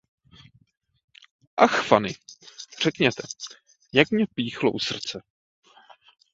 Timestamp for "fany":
1.85-2.15